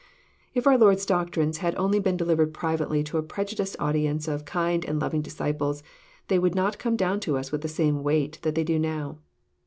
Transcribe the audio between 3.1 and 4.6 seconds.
a prejudiced audience of